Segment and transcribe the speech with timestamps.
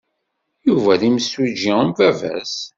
[0.67, 2.55] Yuba d imsujji am baba-s.